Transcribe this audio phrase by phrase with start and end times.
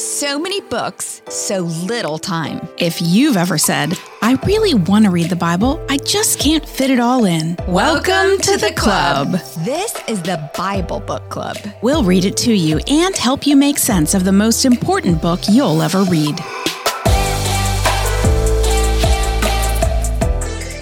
[0.00, 2.66] So many books, so little time.
[2.78, 3.92] If you've ever said,
[4.22, 7.54] I really want to read the Bible, I just can't fit it all in.
[7.68, 9.32] Welcome to the club.
[9.62, 11.58] This is the Bible Book Club.
[11.82, 15.40] We'll read it to you and help you make sense of the most important book
[15.50, 16.40] you'll ever read.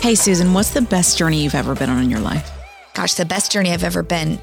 [0.01, 2.49] Hey, Susan, what's the best journey you've ever been on in your life?
[2.95, 4.39] Gosh, the best journey I've ever been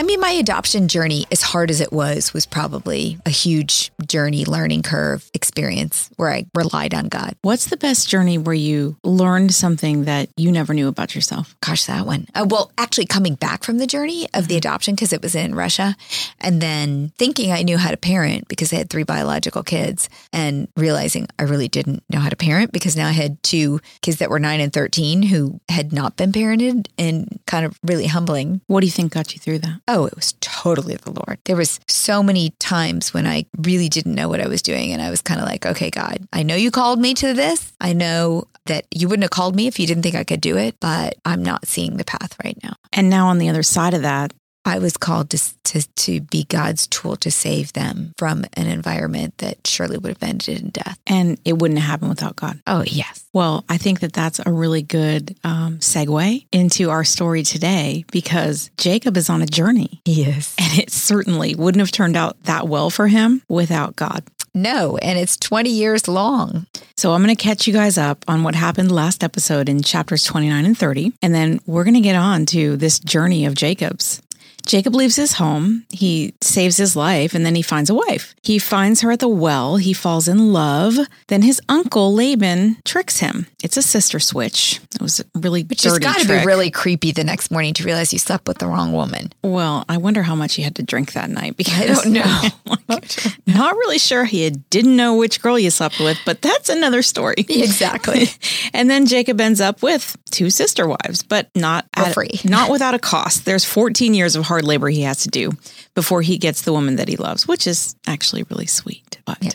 [0.00, 4.46] I mean, my adoption journey, as hard as it was, was probably a huge journey,
[4.46, 7.36] learning curve experience where I relied on God.
[7.42, 11.54] What's the best journey where you learned something that you never knew about yourself?
[11.60, 12.28] Gosh, that one.
[12.34, 15.54] Uh, well, actually, coming back from the journey of the adoption, because it was in
[15.54, 15.94] Russia,
[16.40, 20.66] and then thinking I knew how to parent because I had three biological kids, and
[20.78, 24.30] realizing I really didn't know how to parent because now I had two kids that
[24.30, 28.62] were nine and 13 who had not been parented, and kind of really humbling.
[28.66, 29.80] What do you think got you through that?
[29.92, 31.40] Oh, it was totally the Lord.
[31.46, 35.02] There was so many times when I really didn't know what I was doing and
[35.02, 37.72] I was kind of like, "Okay, God, I know you called me to this.
[37.80, 40.56] I know that you wouldn't have called me if you didn't think I could do
[40.56, 43.94] it, but I'm not seeing the path right now." And now on the other side
[43.94, 44.32] of that,
[44.64, 49.38] I was called to, to, to be God's tool to save them from an environment
[49.38, 50.98] that surely would have ended in death.
[51.06, 52.60] and it wouldn't have happened without God.
[52.66, 53.24] Oh, yes.
[53.32, 58.70] Well, I think that that's a really good um, segue into our story today because
[58.76, 60.54] Jacob is on a journey Yes.
[60.58, 64.24] and it certainly wouldn't have turned out that well for him without God.
[64.52, 66.66] No, and it's 20 years long.
[66.96, 70.24] So I'm going to catch you guys up on what happened last episode in chapters
[70.24, 71.12] 29 and 30.
[71.22, 74.20] And then we're going to get on to this journey of Jacob's.
[74.66, 78.34] Jacob leaves his home, he saves his life, and then he finds a wife.
[78.42, 80.96] He finds her at the well, he falls in love.
[81.28, 83.46] Then his uncle Laban tricks him.
[83.62, 84.80] It's a sister switch.
[84.94, 87.84] It was a really Which has got to be really creepy the next morning to
[87.84, 89.32] realize you slept with the wrong woman.
[89.42, 92.48] Well, I wonder how much he had to drink that night because I don't know.
[93.46, 97.34] not really sure he didn't know which girl you slept with, but that's another story.
[97.48, 98.26] exactly.
[98.72, 102.40] And then Jacob ends up with two sister wives, but not at- free.
[102.44, 103.44] not without a cost.
[103.44, 105.52] There's 14 years of hard labor he has to do
[105.94, 109.20] before he gets the woman that he loves, which is actually really sweet.
[109.24, 109.50] But Yeah.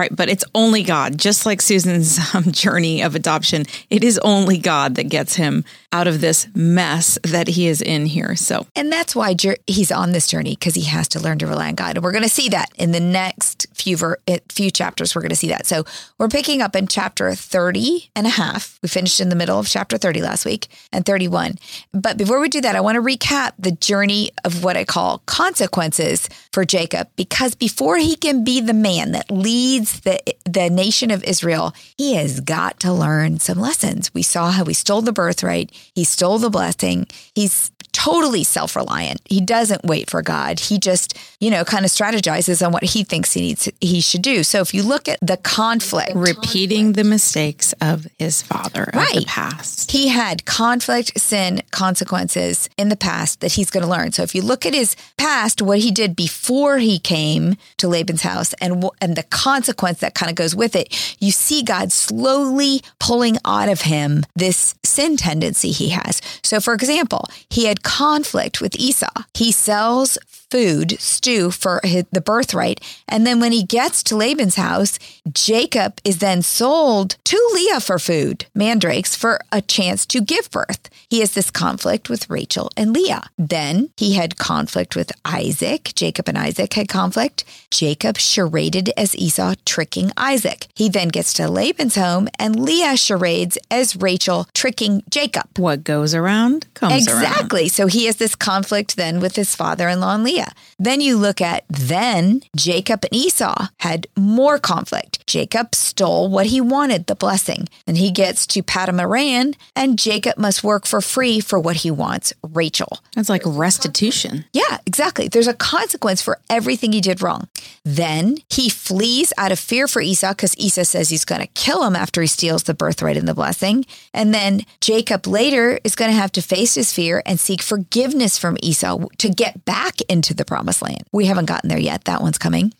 [0.00, 1.18] All right, but it's only God.
[1.18, 5.62] Just like Susan's um, journey of adoption, it is only God that gets him
[5.92, 8.34] out of this mess that he is in here.
[8.34, 9.34] So And that's why
[9.66, 11.96] he's on this journey because he has to learn to rely on God.
[11.96, 15.14] And we're going to see that in the next few ver- eh, few chapters.
[15.14, 15.66] We're going to see that.
[15.66, 15.84] So
[16.16, 18.78] we're picking up in chapter 30 and a half.
[18.82, 21.56] We finished in the middle of chapter 30 last week and 31.
[21.92, 25.22] But before we do that, I want to recap the journey of what I call
[25.26, 31.10] consequences for Jacob because before he can be the man that leads the the nation
[31.10, 34.12] of Israel, he has got to learn some lessons.
[34.14, 37.06] We saw how he stole the birthright, he stole the blessing.
[37.34, 39.20] He's totally self-reliant.
[39.24, 40.60] He doesn't wait for God.
[40.60, 44.22] He just, you know, kind of strategizes on what he thinks he needs he should
[44.22, 44.42] do.
[44.42, 49.24] So if you look at the conflict, repeating the mistakes of his father of the
[49.26, 49.90] past.
[49.90, 54.12] he had conflict, sin, consequences in the past that he's going to learn.
[54.12, 58.22] So if you look at his past, what he did before he came to Laban's
[58.22, 62.82] house and and the consequence that kind of goes with it, you see God slowly
[62.98, 66.20] pulling out of him this sin tendency he has.
[66.42, 69.24] So for example, he had conflict with Esau.
[69.34, 70.18] He sells
[70.50, 72.80] food, stew for his, the birthright.
[73.08, 74.98] And then when he gets to Laban's house,
[75.32, 80.88] Jacob is then sold to Leah for food, mandrakes, for a chance to give birth.
[81.08, 83.22] He has this conflict with Rachel and Leah.
[83.38, 85.92] Then he had conflict with Isaac.
[85.94, 87.44] Jacob and Isaac had conflict.
[87.70, 90.66] Jacob charaded as Esau, tricking Isaac.
[90.74, 95.46] He then gets to Laban's home, and Leah charades as Rachel, tricking Jacob.
[95.56, 97.22] What goes around comes around.
[97.22, 97.68] Exactly.
[97.68, 100.39] So he has this conflict then with his father in law and Leah.
[100.78, 105.19] Then you look at then Jacob and Esau had more conflict.
[105.30, 107.68] Jacob stole what he wanted, the blessing.
[107.86, 111.90] And he gets to Padan Aram, and Jacob must work for free for what he
[111.92, 112.98] wants, Rachel.
[113.14, 114.44] That's like restitution.
[114.52, 115.28] Yeah, exactly.
[115.28, 117.48] There's a consequence for everything he did wrong.
[117.84, 121.84] Then he flees out of fear for Esau because Esau says he's going to kill
[121.84, 123.86] him after he steals the birthright and the blessing.
[124.12, 128.36] And then Jacob later is going to have to face his fear and seek forgiveness
[128.36, 131.04] from Esau to get back into the promised land.
[131.12, 132.06] We haven't gotten there yet.
[132.06, 132.72] That one's coming.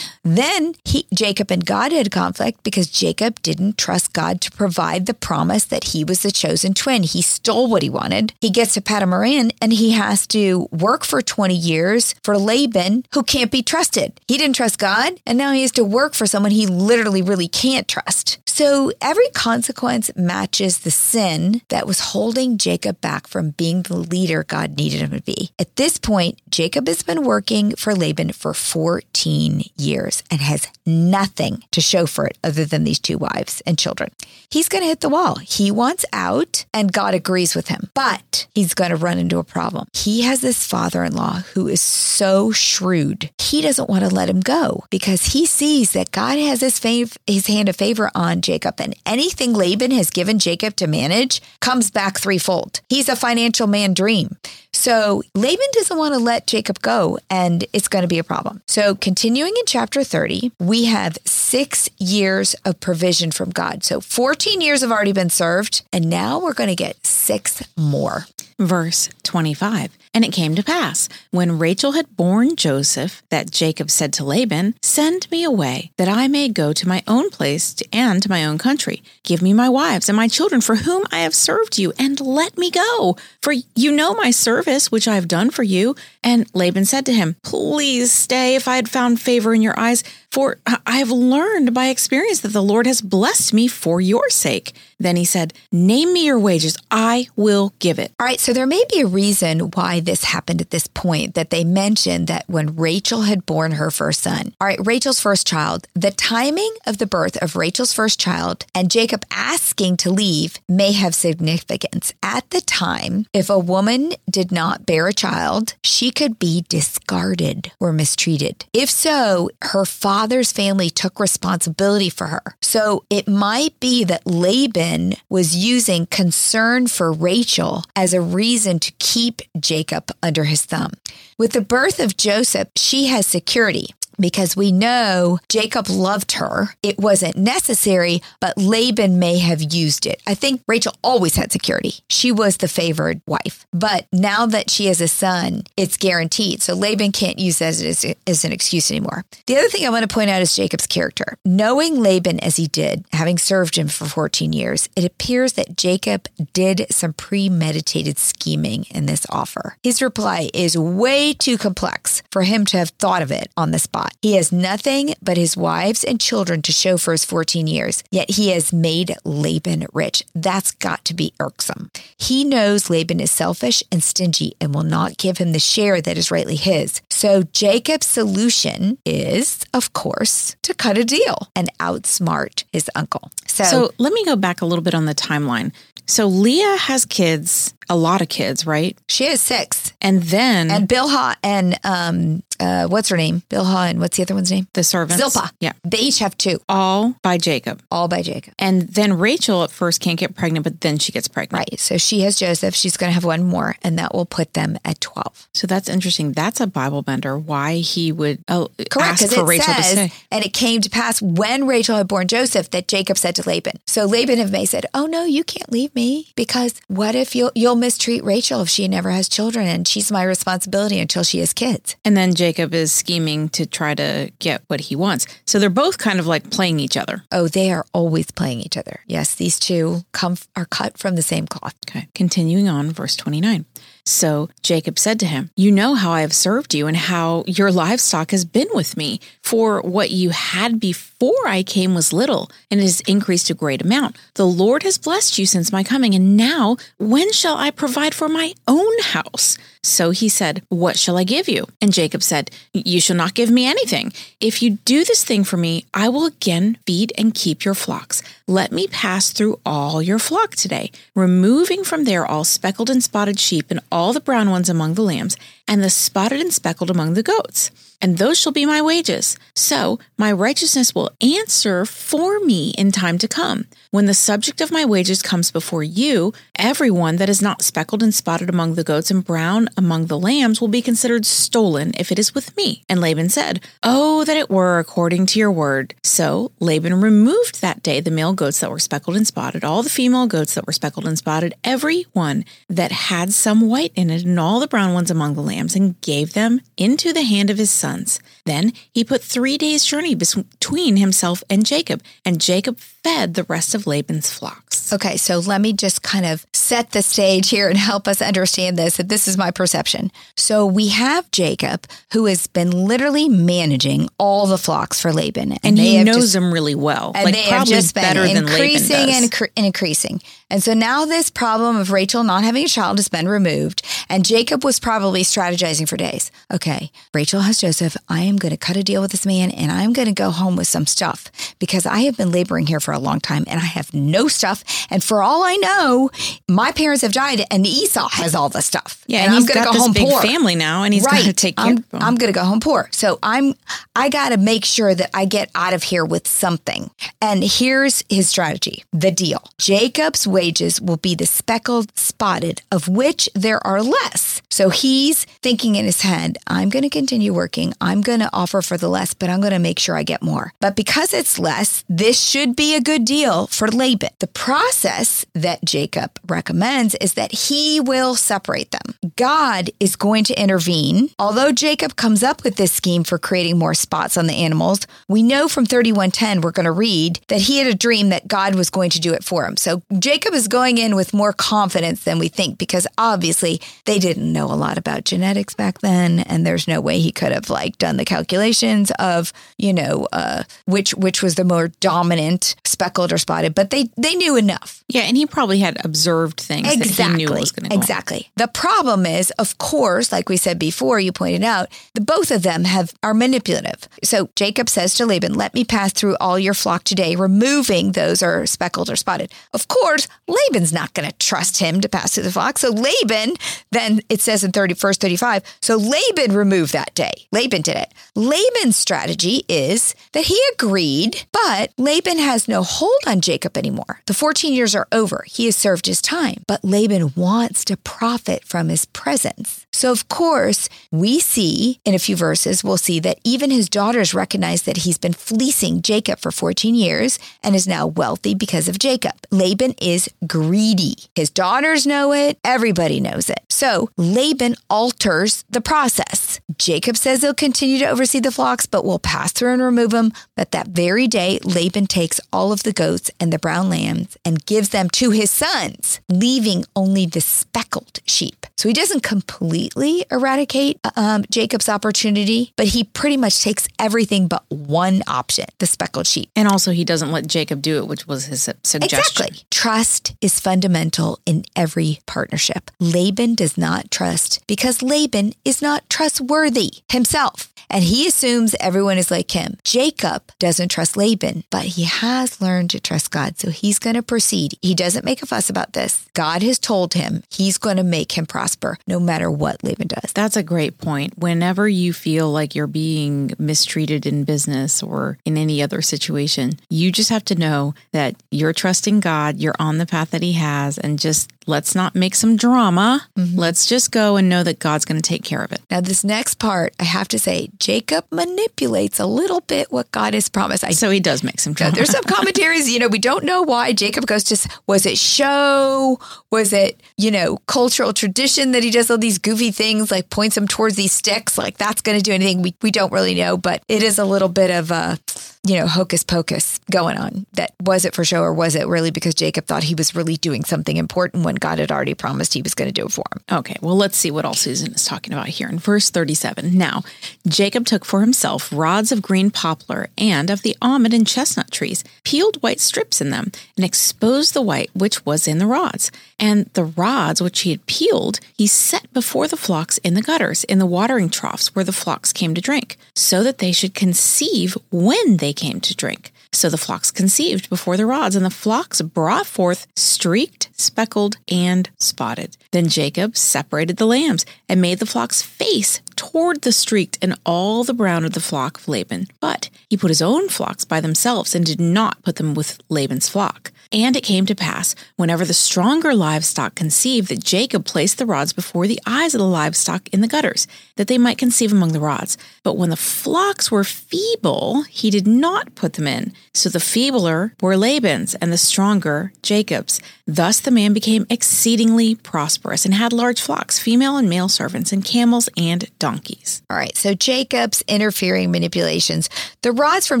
[0.24, 5.14] Then he, Jacob and God had conflict because Jacob didn't trust God to provide the
[5.14, 7.02] promise that he was the chosen twin.
[7.02, 8.32] He stole what he wanted.
[8.40, 13.04] He gets to Padan Aram and he has to work for 20 years for Laban,
[13.14, 14.20] who can't be trusted.
[14.28, 17.48] He didn't trust God, and now he has to work for someone he literally really
[17.48, 18.38] can't trust.
[18.46, 24.44] So every consequence matches the sin that was holding Jacob back from being the leader
[24.44, 25.50] God needed him to be.
[25.58, 29.81] At this point, Jacob has been working for Laban for 14 years
[30.30, 34.10] and has nothing to show for it other than these two wives and children.
[34.50, 35.36] He's going to hit the wall.
[35.36, 39.44] He wants out and God agrees with him, but he's going to run into a
[39.44, 39.88] problem.
[39.92, 43.30] He has this father in law who is so shrewd.
[43.38, 47.16] He doesn't want to let him go because he sees that God has his, fav-
[47.26, 51.90] his hand of favor on Jacob and anything Laban has given Jacob to manage comes
[51.90, 52.80] back threefold.
[52.88, 54.36] He's a financial man dream.
[54.82, 58.62] So Laban doesn't want to let Jacob go, and it's going to be a problem.
[58.66, 63.84] So, continuing in chapter 30, we have six years of provision from God.
[63.84, 68.26] So, 14 years have already been served, and now we're going to get six more.
[68.58, 69.96] Verse 25.
[70.14, 74.74] And it came to pass, when Rachel had borne Joseph, that Jacob said to Laban,
[74.82, 78.58] Send me away, that I may go to my own place and to my own
[78.58, 79.02] country.
[79.22, 82.58] Give me my wives and my children, for whom I have served you, and let
[82.58, 83.16] me go.
[83.40, 85.96] For you know my service, which I have done for you.
[86.22, 90.04] And Laban said to him, Please stay if I had found favor in your eyes,
[90.30, 94.72] for I have learned by experience that the Lord has blessed me for your sake.
[94.98, 98.12] Then he said, Name me your wages, I will give it.
[98.20, 101.50] All right, so there may be a reason why this happened at this point that
[101.50, 104.54] they mentioned that when Rachel had born her first son.
[104.60, 108.90] All right, Rachel's first child, the timing of the birth of Rachel's first child and
[108.90, 112.12] Jacob asking to leave may have significance.
[112.22, 117.72] At the time, if a woman did not bear a child, she could be discarded
[117.78, 118.64] or mistreated.
[118.72, 122.56] If so, her father's family took responsibility for her.
[122.60, 128.92] So it might be that Laban was using concern for Rachel as a reason to
[128.98, 129.91] keep Jacob
[130.22, 130.92] under his thumb.
[131.38, 136.74] With the birth of Joseph, she has security because we know Jacob loved her.
[136.82, 140.22] It wasn't necessary, but Laban may have used it.
[140.26, 141.94] I think Rachel always had security.
[142.08, 143.66] She was the favored wife.
[143.72, 146.62] But now that she has a son, it's guaranteed.
[146.62, 149.24] So Laban can't use that as, as an excuse anymore.
[149.46, 151.36] The other thing I want to point out is Jacob's character.
[151.44, 156.28] Knowing Laban as he did, having served him for 14 years, it appears that Jacob
[156.52, 159.76] did some premeditated scheming in this offer.
[159.82, 163.78] His reply is way too complex for him to have thought of it on the
[163.78, 164.01] spot.
[164.20, 168.30] He has nothing but his wives and children to show for his 14 years, yet
[168.30, 170.24] he has made Laban rich.
[170.34, 171.90] That's got to be irksome.
[172.16, 176.18] He knows Laban is selfish and stingy and will not give him the share that
[176.18, 177.00] is rightly his.
[177.10, 183.30] So Jacob's solution is, of course, to cut a deal and outsmart his uncle.
[183.46, 185.72] So, So let me go back a little bit on the timeline.
[186.06, 188.98] So Leah has kids, a lot of kids, right?
[189.08, 189.92] she has six.
[190.00, 193.42] And then And Bilhah and um uh what's her name?
[193.50, 194.66] Bilhah and what's the other one's name?
[194.74, 195.16] the servants.
[195.22, 195.50] Zilpah.
[195.60, 195.72] Yeah.
[195.84, 197.82] They each have two, All by Jacob.
[197.90, 198.54] all by Jacob.
[198.58, 201.58] And then Rachel at first can't get pregnant, but then she gets pregnant.
[201.70, 201.80] Right.
[201.80, 202.74] So she has Joseph.
[202.74, 205.48] She's going to have one more, and that will put them at 12.
[205.54, 206.32] So that's interesting.
[206.32, 207.36] That's a Bible bender.
[207.38, 209.22] Why he would uh, Correct.
[209.22, 212.28] ask for it Rachel to says, and it came to pass when Rachel had born
[212.28, 213.78] Joseph that Jacob said to Laban.
[213.86, 217.52] So Laban and May said, Oh, no, you can't leave me because what if you'll,
[217.54, 221.52] you'll mistreat Rachel if she never has children and she's my responsibility until she has
[221.52, 221.96] kids?
[222.04, 225.26] And then Jacob is scheming to try to get what he wants.
[225.46, 227.24] So they're both kind of like playing each other.
[227.32, 229.00] Oh, they are always playing each other.
[229.06, 231.74] Yes, these two come are cut from the same cloth.
[231.88, 232.08] Okay.
[232.14, 233.64] Continuing on, verse 29.
[234.04, 237.70] So Jacob said to him, You know how I have served you and how your
[237.70, 239.20] livestock has been with me.
[239.42, 243.82] For what you had before I came was little, and it has increased a great
[243.82, 244.16] amount.
[244.34, 248.28] The Lord has blessed you since my coming, and now when shall I provide for
[248.28, 249.56] my own house?
[249.84, 251.66] So he said, What shall I give you?
[251.80, 254.12] And Jacob said, You shall not give me anything.
[254.40, 258.22] If you do this thing for me, I will again feed and keep your flocks.
[258.46, 263.40] Let me pass through all your flock today, removing from there all speckled and spotted
[263.40, 265.36] sheep and all the brown ones among the lambs,
[265.66, 267.72] and the spotted and speckled among the goats.
[268.02, 269.38] And those shall be my wages.
[269.54, 273.66] So my righteousness will answer for me in time to come.
[273.92, 278.12] When the subject of my wages comes before you, everyone that is not speckled and
[278.12, 282.18] spotted among the goats and brown among the lambs will be considered stolen if it
[282.18, 282.82] is with me.
[282.88, 285.94] And Laban said, Oh, that it were according to your word.
[286.02, 289.90] So Laban removed that day the male goats that were speckled and spotted, all the
[289.90, 294.24] female goats that were speckled and spotted, every one that had some white in it,
[294.24, 297.58] and all the brown ones among the lambs, and gave them into the hand of
[297.58, 298.20] his sons.
[298.44, 303.74] Then he put three days' journey between himself and Jacob, and Jacob fed the rest
[303.74, 304.92] of Laban's flocks.
[304.92, 308.76] Okay, so let me just kind of set the stage here and help us understand
[308.76, 308.96] this.
[308.98, 310.10] That this is my perception.
[310.36, 315.76] So we have Jacob, who has been literally managing all the flocks for Laban, And
[315.78, 317.12] they he knows just- them really well.
[317.14, 319.48] and like they have just been better than increasing Laban and, does.
[319.56, 320.20] and increasing.
[320.50, 324.24] And so now this problem of Rachel not having a child has been removed, and
[324.24, 326.30] Jacob was probably strategizing for days.
[326.52, 327.72] Okay, Rachel has Joseph.
[327.72, 330.12] Joseph, I am going to cut a deal with this man and I'm going to
[330.12, 333.44] go home with some stuff because I have been laboring here for a long time
[333.46, 334.64] and I have no stuff.
[334.90, 336.10] And for all I know,
[336.48, 339.04] my parents have died and Esau has all the stuff.
[339.06, 340.22] Yeah, and, and, he's going to go this home big poor.
[340.22, 341.84] family now, and he's got to take care I'm.
[341.92, 342.88] I'm going to go home poor.
[342.92, 343.54] So I'm,
[343.96, 346.90] I got to make sure that I get out of here with something.
[347.20, 353.28] And here's his strategy the deal Jacob's wages will be the speckled spotted, of which
[353.34, 354.42] there are less.
[354.50, 357.72] So he's thinking in his head, I'm going to continue working.
[357.80, 360.22] I'm going to offer for the less, but I'm going to make sure I get
[360.22, 360.52] more.
[360.60, 364.10] But because it's less, this should be a good deal for Laban.
[364.18, 369.12] The process that Jacob recommends is that he will separate them.
[369.16, 371.10] God is going to intervene.
[371.18, 375.22] Although Jacob comes up with this scheme for creating more spots on the animals, we
[375.22, 378.70] know from 3110 we're going to read that he had a dream that God was
[378.70, 379.56] going to do it for him.
[379.56, 384.32] So Jacob is going in with more confidence than we think because obviously they didn't
[384.32, 387.78] know a lot about genetics back then and there's no way he could have like
[387.78, 393.18] done the calculations of, you know, uh, which which was the more dominant speckled or
[393.18, 394.82] spotted, but they they knew enough.
[394.88, 397.76] yeah, and he probably had observed things that he knew was going to go.
[397.76, 397.80] on.
[397.80, 398.30] Exactly.
[398.36, 402.42] The problem is, of course, like we said before, you pointed out, the both of
[402.42, 403.88] them have are manipulative.
[404.02, 408.22] So Jacob says to Laban, "Let me pass through all your flock today, removing those
[408.22, 412.24] are speckled or spotted." Of course, Laban's not going to trust him to pass through
[412.24, 412.58] the flock.
[412.58, 413.34] So Laban,
[413.70, 417.12] then it says in 30, verse 35, so Laban removed that day.
[417.32, 417.92] Laban did it.
[418.14, 424.00] Laban's strategy is that he agreed, but Laban has no hold on Jacob anymore.
[424.06, 425.24] The 14 years are over.
[425.26, 429.66] He has served his time, but Laban wants to profit from his presence.
[429.72, 434.14] So, of course, we see in a few verses, we'll see that even his daughters
[434.14, 438.78] recognize that he's been fleecing Jacob for 14 years and is now wealthy because of
[438.78, 439.14] Jacob.
[439.30, 440.96] Laban is greedy.
[441.14, 442.38] His daughters know it.
[442.44, 443.40] Everybody knows it.
[443.48, 446.21] So Laban alters the process.
[446.58, 450.12] Jacob says he'll continue to oversee the flocks, but will pass through and remove them.
[450.36, 454.44] But that very day, Laban takes all of the goats and the brown lambs and
[454.46, 458.46] gives them to his sons, leaving only the speckled sheep.
[458.62, 464.44] So he doesn't completely eradicate um, Jacob's opportunity, but he pretty much takes everything but
[464.50, 466.30] one option, the speckled sheep.
[466.36, 469.00] And also, he doesn't let Jacob do it, which was his suggestion.
[469.00, 469.38] Exactly.
[469.50, 472.70] Trust is fundamental in every partnership.
[472.78, 477.51] Laban does not trust because Laban is not trustworthy himself.
[477.72, 479.56] And he assumes everyone is like him.
[479.64, 483.38] Jacob doesn't trust Laban, but he has learned to trust God.
[483.38, 484.58] So he's going to proceed.
[484.60, 486.06] He doesn't make a fuss about this.
[486.12, 490.12] God has told him he's going to make him prosper no matter what Laban does.
[490.12, 491.16] That's a great point.
[491.16, 496.92] Whenever you feel like you're being mistreated in business or in any other situation, you
[496.92, 500.76] just have to know that you're trusting God, you're on the path that He has,
[500.76, 503.06] and just let's not make some drama.
[503.16, 503.38] Mm-hmm.
[503.38, 505.60] Let's just go and know that God's going to take care of it.
[505.70, 510.14] Now, this next part, I have to say, Jacob manipulates a little bit what God
[510.14, 510.64] has promised.
[510.64, 511.74] I So He does make some drama.
[511.74, 515.98] There's some commentaries, you know, we don't know why Jacob goes to, was it show?
[516.30, 520.36] Was it, you know, cultural tradition that he does all these goofy things, like points
[520.36, 522.42] him towards these sticks, like that's going to do anything?
[522.42, 524.98] We, we don't really know, but it is a little bit of a,
[525.44, 527.26] you know, hocus pocus going on.
[527.32, 530.16] That was it for show or was it really because Jacob thought he was really
[530.16, 533.04] doing something important when God had already promised he was going to do it for
[533.12, 533.38] him?
[533.38, 536.56] Okay, well, let's see what all Susan is talking about here in verse 37.
[536.56, 536.82] Now,
[537.26, 541.82] Jacob took for himself rods of green poplar and of the almond and chestnut trees,
[542.04, 545.90] peeled white strips in them, and exposed the white which was in the rods.
[546.20, 550.44] And the rods which he had peeled, he set before the flocks in the gutters,
[550.44, 554.56] in the watering troughs where the flocks came to drink, so that they should conceive
[554.70, 556.12] when they came to drink.
[556.32, 561.68] So the flocks conceived before the rods, and the flocks brought forth streaked, speckled, and
[561.78, 562.36] spotted.
[562.52, 567.64] Then Jacob separated the lambs and made the flocks face toward the streaked and all
[567.64, 569.08] the brown of the flock of Laban.
[569.20, 573.08] But he put his own flocks by themselves and did not put them with Laban's
[573.08, 573.52] flock.
[573.72, 578.34] And it came to pass, whenever the stronger livestock conceived, that Jacob placed the rods
[578.34, 581.80] before the eyes of the livestock in the gutters, that they might conceive among the
[581.80, 582.18] rods.
[582.42, 586.12] But when the flocks were feeble, he did not put them in.
[586.34, 589.80] So the feebler were Laban's, and the stronger Jacob's.
[590.06, 594.84] Thus the man became exceedingly prosperous and had large flocks, female and male servants, and
[594.84, 596.42] camels and donkeys.
[596.50, 596.76] All right.
[596.76, 599.08] So Jacob's interfering manipulations.
[599.42, 600.00] The rods from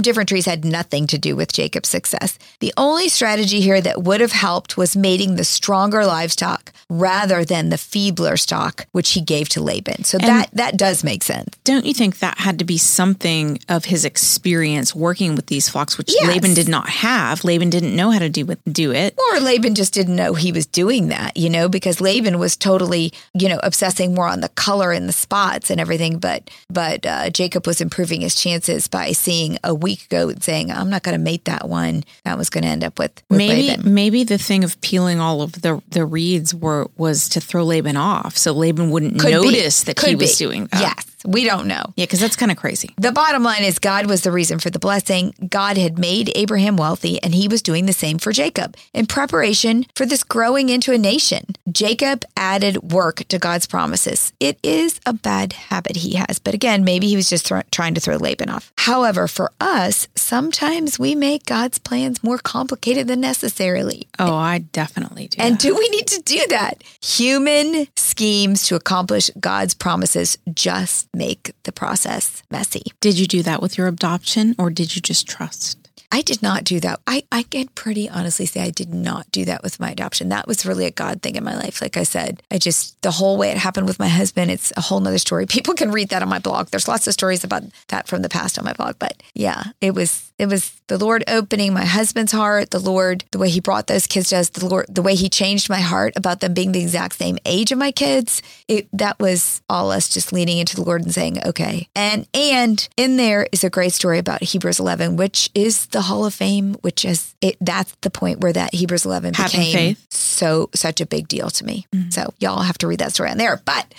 [0.00, 2.38] different trees had nothing to do with Jacob's success.
[2.60, 7.70] The only strategy here that would have helped was mating the stronger livestock rather than
[7.70, 10.04] the feebler stock, which he gave to Laban.
[10.04, 11.56] So that that does make sense.
[11.64, 15.96] Don't you think that had to be something of his experience working with these flocks,
[15.96, 16.28] which Yes.
[16.28, 17.44] Laban did not have?
[17.44, 19.16] Laban didn't know how to do, with, do it.
[19.32, 23.12] Or Laban just didn't know he was doing that, you know, because Laban was totally,
[23.34, 27.30] you know, obsessing more on the color and the spots and everything, but but uh,
[27.30, 31.22] Jacob was improving his chances by seeing a weak goat saying, "I'm not going to
[31.22, 33.94] mate that one." That was going to end up with, with maybe Laban.
[33.94, 37.96] maybe the thing of peeling all of the the reeds were was to throw Laban
[37.96, 39.32] off, so Laban wouldn't Could be.
[39.32, 40.80] notice that he Could was doing that.
[40.80, 41.82] Yes, we don't know.
[41.96, 42.90] yeah, because that's kind of crazy.
[42.96, 45.34] The bottom line is God was the reason for the blessing.
[45.48, 49.86] God had made Abraham wealthy, and he was doing the same for Jacob in preparation
[49.94, 51.44] for this growing into a nation.
[51.70, 54.32] Jacob added work to God's promises.
[54.40, 57.94] It is a bad habit he has, but again, maybe he was just thro- trying
[57.94, 58.72] to throw Laban off.
[58.78, 64.08] However, for us, sometimes we make God's plans more complicated than necessarily.
[64.18, 65.40] Oh, I definitely do.
[65.40, 65.60] And that.
[65.60, 66.82] do we need to do that?
[67.02, 72.82] Human schemes to accomplish God's promises just make the process messy.
[73.00, 75.82] did you do that with your adoption, or did you just trust?
[76.14, 77.00] I did not do that.
[77.06, 80.28] I, I can pretty honestly say I did not do that with my adoption.
[80.28, 81.80] That was really a God thing in my life.
[81.80, 84.82] Like I said, I just, the whole way it happened with my husband, it's a
[84.82, 85.46] whole nother story.
[85.48, 86.68] People can read that on my blog.
[86.68, 88.96] There's lots of stories about that from the past on my blog.
[88.98, 93.38] But yeah, it was, it was the Lord opening my husband's heart, the Lord, the
[93.38, 96.12] way he brought those kids to us, the Lord, the way he changed my heart
[96.16, 98.42] about them being the exact same age of my kids.
[98.68, 101.88] It, that was all us just leaning into the Lord and saying, okay.
[101.96, 106.26] And, and in there is a great story about Hebrews 11, which is the Hall
[106.26, 107.56] of Fame, which is it.
[107.58, 110.06] That's the point where that Hebrews 11 Having became faith.
[110.12, 111.86] so such a big deal to me.
[111.94, 112.10] Mm-hmm.
[112.10, 113.62] So y'all have to read that story on there.
[113.64, 113.94] But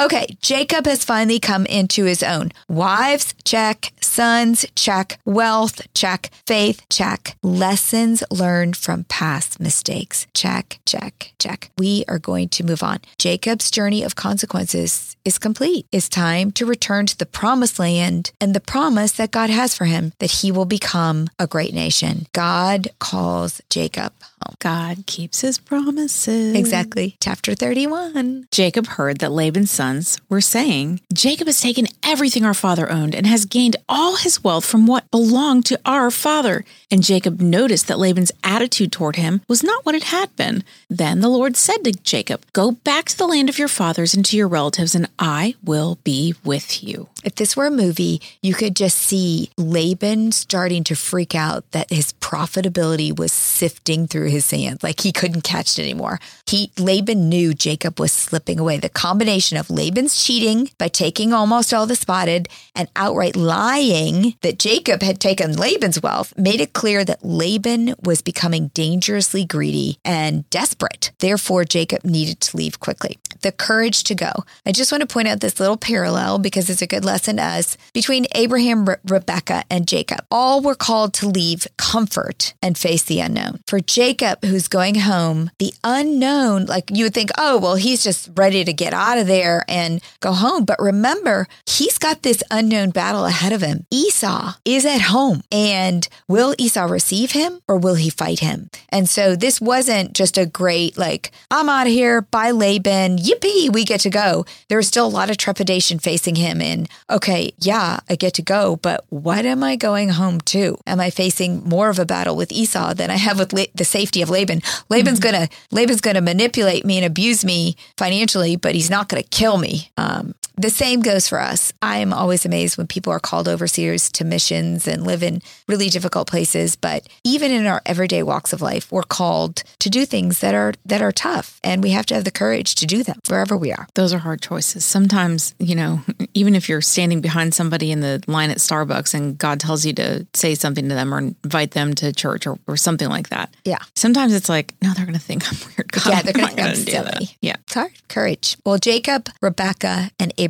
[0.00, 2.52] okay, Jacob has finally come into his own.
[2.68, 3.92] Wives, check.
[4.18, 5.20] Sons, check.
[5.24, 6.32] Wealth, check.
[6.44, 7.36] Faith, check.
[7.40, 11.70] Lessons learned from past mistakes, check, check, check.
[11.78, 12.98] We are going to move on.
[13.18, 15.86] Jacob's journey of consequences is complete.
[15.92, 19.84] It's time to return to the promised land and the promise that God has for
[19.84, 22.26] him that he will become a great nation.
[22.32, 24.12] God calls Jacob
[24.44, 24.54] home.
[24.58, 26.54] God keeps his promises.
[26.54, 27.16] Exactly.
[27.20, 28.48] Chapter 31.
[28.50, 33.26] Jacob heard that Laban's sons were saying, Jacob has taken everything our father owned and
[33.26, 36.64] has gained all his wealth from what belonged to our father.
[36.90, 40.64] And Jacob noticed that Laban's attitude toward him was not what it had been.
[40.88, 44.24] Then the Lord said to Jacob, Go back to the land of your fathers and
[44.26, 47.08] to your relatives, and I will be with you.
[47.24, 51.90] If this were a movie, you could just see Laban starting to freak out that
[51.90, 56.20] his profitability was sifting through his hands, like he couldn't catch it anymore.
[56.46, 58.78] He Laban knew Jacob was slipping away.
[58.78, 64.58] The combination of Laban's cheating by taking almost all the spotted and outright lying that
[64.58, 70.48] Jacob had taken Laban's wealth made it clear that Laban was becoming dangerously greedy and
[70.50, 71.10] desperate.
[71.18, 73.18] Therefore, Jacob needed to leave quickly.
[73.42, 74.32] The courage to go.
[74.66, 77.76] I just want to point out this little parallel because it's a good lesson us
[77.92, 80.20] between Abraham, Re- Rebecca, and Jacob.
[80.30, 83.60] All were called to leave comfort and face the unknown.
[83.66, 88.30] For Jacob, who's going home, the unknown, like you would think, oh, well, he's just
[88.36, 90.64] ready to get out of there and go home.
[90.64, 93.86] But remember, he's got this unknown battle ahead of him.
[93.90, 95.42] Esau is at home.
[95.50, 98.70] And will Esau receive him or will he fight him?
[98.90, 103.72] And so this wasn't just a great, like, I'm out of here, bye Laban, yippee,
[103.72, 104.44] we get to go.
[104.68, 108.42] There was still a lot of trepidation facing him in, okay, yeah, I get to
[108.42, 110.78] go, but what am I going home to?
[110.86, 113.84] Am I facing more of a battle with Esau than I have with La- the
[113.84, 114.60] safety of Laban?
[114.88, 119.58] Laban's gonna Laban's gonna manipulate me and abuse me financially, but he's not gonna kill
[119.58, 119.90] me.
[119.96, 121.72] Um, the same goes for us.
[121.80, 125.88] I am always amazed when people are called overseers to missions and live in really
[125.88, 126.76] difficult places.
[126.76, 130.74] But even in our everyday walks of life, we're called to do things that are
[130.84, 133.72] that are tough, and we have to have the courage to do them wherever we
[133.72, 133.86] are.
[133.94, 134.84] Those are hard choices.
[134.84, 136.00] Sometimes, you know,
[136.34, 139.92] even if you're standing behind somebody in the line at Starbucks and God tells you
[139.94, 143.54] to say something to them or invite them to church or, or something like that.
[143.64, 143.78] Yeah.
[143.94, 145.92] Sometimes it's like, no, they're going to think I'm weird.
[145.92, 146.90] God, Yeah, they're going to think I'm that.
[147.16, 147.36] silly.
[147.40, 147.56] Yeah.
[147.64, 147.92] It's hard.
[148.08, 148.56] Courage.
[148.64, 150.47] Well, Jacob, Rebecca, and Abraham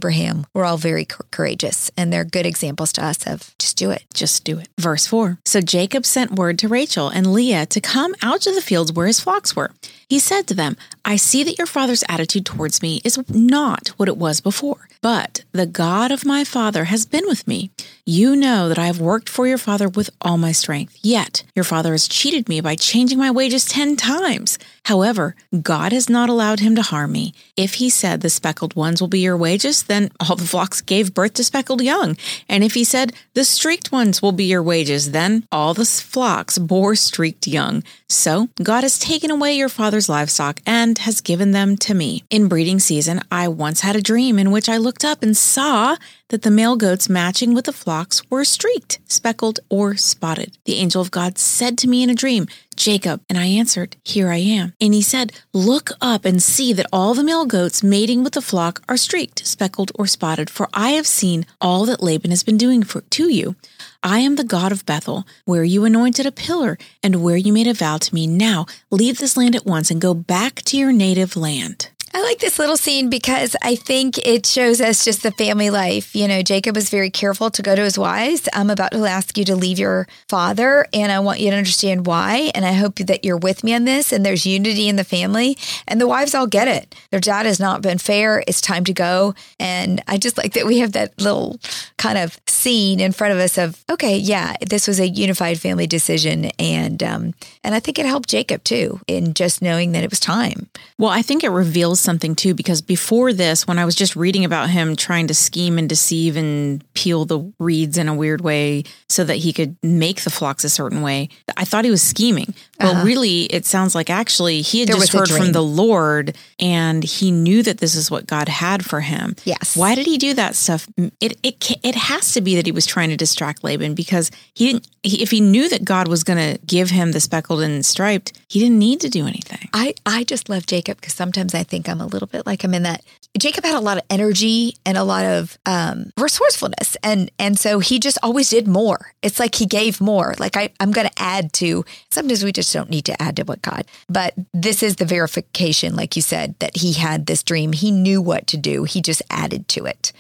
[0.55, 4.05] were all very cour- courageous, and they're good examples to us of just do it.
[4.15, 4.69] Just do it.
[4.79, 5.39] Verse 4.
[5.45, 9.07] So Jacob sent word to Rachel and Leah to come out to the fields where
[9.07, 9.71] his flocks were.
[10.09, 14.09] He said to them, I see that your father's attitude towards me is not what
[14.09, 17.71] it was before, but the God of my father has been with me.
[18.07, 20.97] You know that I have worked for your father with all my strength.
[21.03, 24.59] Yet your father has cheated me by changing my wages 10 times.
[24.85, 27.35] However, God has not allowed him to harm me.
[27.55, 31.13] If he said the speckled ones will be your wages, then all the flocks gave
[31.13, 32.17] birth to speckled young.
[32.49, 36.57] And if he said the streaked ones will be your wages, then all the flocks
[36.57, 37.83] bore streaked young.
[38.09, 42.25] So God has taken away your father's livestock and has given them to me.
[42.29, 45.97] In breeding season, I once had a dream in which I looked up and saw
[46.29, 50.57] that the male goats matching with the flocks were streaked, speckled, or spotted.
[50.65, 53.21] The angel of God said to me in a dream, Jacob.
[53.29, 54.73] And I answered, Here I am.
[54.81, 58.43] And he said, Look up and see that all the male goats mating with the
[58.43, 62.57] flock are streaked, speckled, or spotted, for I have seen all that Laban has been
[62.57, 63.57] doing for, to you.
[64.03, 67.67] I am the God of Bethel, where you anointed a pillar and where you made
[67.67, 68.27] a vow to me.
[68.27, 71.91] Now leave this land at once and go back to your native land.
[72.19, 76.17] I like this little scene because I think it shows us just the family life.
[76.17, 78.49] You know, Jacob was very careful to go to his wives.
[78.53, 82.09] I'm about to ask you to leave your father, and I want you to understand
[82.09, 82.51] why.
[82.57, 84.11] And I hope that you're with me on this.
[84.11, 86.93] And there's unity in the family, and the wives all get it.
[87.13, 88.43] Their dad has not been fair.
[88.49, 89.37] It's time to go.
[89.61, 91.61] And I just like that we have that little
[91.99, 95.87] kind of scene in front of us of okay, yeah, this was a unified family
[95.87, 100.11] decision, and um, and I think it helped Jacob too in just knowing that it
[100.11, 100.69] was time.
[100.99, 104.47] Well, I think it reveals something too, because before this, when I was just reading
[104.47, 108.85] about him trying to scheme and deceive and peel the reeds in a weird way
[109.11, 112.55] so that he could make the flocks a certain way, I thought he was scheming.
[112.79, 113.05] But uh-huh.
[113.05, 117.31] really, it sounds like actually he had there just heard from the Lord and he
[117.31, 119.37] knew that this is what God had for him.
[119.45, 119.77] Yes.
[119.77, 120.89] Why did he do that stuff?
[121.21, 124.73] It it it has to be that he was trying to distract Laban because he
[124.73, 124.89] didn't.
[125.03, 128.33] He, if he knew that God was going to give him the speckled and striped,
[128.49, 129.69] he didn't need to do anything.
[129.73, 132.75] I I just love Jacob because sometimes I think I'm a little bit like I'm
[132.75, 133.03] in that
[133.37, 137.79] Jacob had a lot of energy and a lot of um, resourcefulness, and and so
[137.79, 139.13] he just always did more.
[139.23, 140.35] It's like he gave more.
[140.39, 141.85] Like I I'm going to add to.
[142.11, 143.87] Sometimes we just don't need to add to what God.
[144.09, 147.73] But this is the verification, like you said, that he had this dream.
[147.73, 148.85] He knew what to do.
[148.85, 150.13] He just added to it.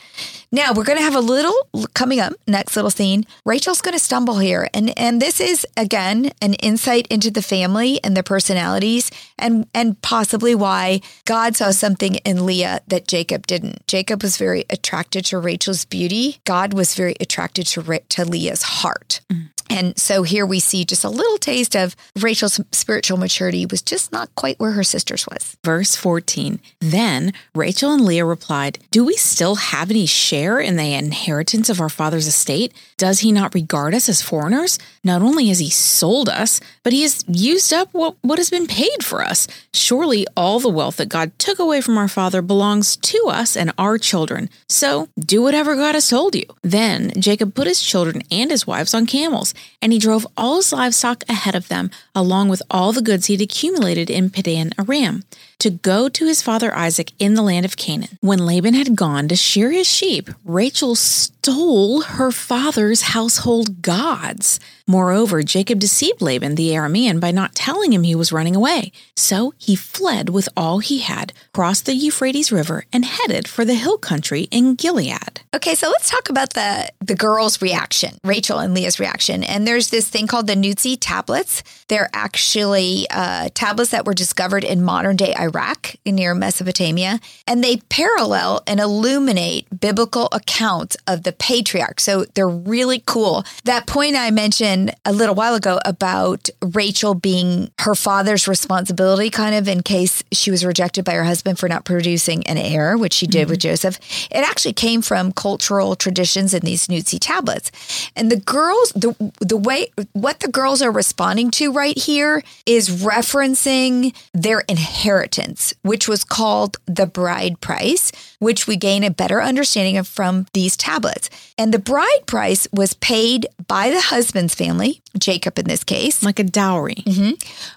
[0.50, 1.54] Now we're going to have a little
[1.94, 3.24] coming up next little scene.
[3.44, 8.02] Rachel's going to stumble here, and and this is again an insight into the family
[8.02, 13.86] and their personalities, and and possibly why God saw something in Leah that Jacob didn't.
[13.86, 16.38] Jacob was very attracted to Rachel's beauty.
[16.44, 19.20] God was very attracted to to Leah's heart.
[19.30, 19.50] Mm.
[19.70, 24.12] And so here we see just a little taste of Rachel's spiritual maturity was just
[24.12, 25.56] not quite where her sister's was.
[25.64, 30.94] Verse 14 Then Rachel and Leah replied, Do we still have any share in the
[30.94, 32.72] inheritance of our father's estate?
[32.96, 34.78] Does he not regard us as foreigners?
[35.04, 38.66] Not only has he sold us, but he has used up what, what has been
[38.66, 39.46] paid for us.
[39.72, 43.72] Surely all the wealth that God took away from our father belongs to us and
[43.78, 44.48] our children.
[44.68, 46.44] So do whatever God has told you.
[46.62, 50.72] Then Jacob put his children and his wives on camels and he drove all his
[50.72, 55.24] livestock ahead of them, along with all the goods he had accumulated in Padan Aram,
[55.58, 58.18] to go to his father Isaac in the land of Canaan.
[58.20, 64.60] When Laban had gone to shear his sheep, Rachel stole her father's household gods.
[64.86, 68.90] Moreover, Jacob deceived Laban the Aramean by not telling him he was running away.
[69.14, 73.74] So he fled with all he had, crossed the Euphrates River, and headed for the
[73.74, 75.42] hill country in Gilead.
[75.54, 79.44] Okay, so let's talk about the, the girls' reaction, Rachel and Leah's reaction.
[79.44, 81.62] And there's this thing called the Nuzi tablets.
[81.88, 87.78] They're actually uh, tablets that were discovered in modern day Iraq near Mesopotamia, and they
[87.88, 92.00] parallel and illuminate biblical accounts of the patriarch.
[92.00, 93.44] So they're really cool.
[93.64, 99.54] That point I mentioned a little while ago about Rachel being her father's responsibility, kind
[99.54, 103.12] of in case she was rejected by her husband for not producing an heir, which
[103.12, 103.50] she did mm-hmm.
[103.50, 103.98] with Joseph.
[104.30, 107.70] It actually came from cultural traditions in these Nuzi tablets.
[108.14, 112.88] And the girls, the the way what the girls are responding to right here is
[113.02, 115.37] referencing their inheritance,
[115.82, 120.76] which was called the bride price, which we gain a better understanding of from these
[120.76, 121.30] tablets.
[121.56, 126.38] And the bride price was paid by the husband's family, Jacob in this case, like
[126.38, 127.02] a dowry.
[127.06, 127.32] Mm-hmm.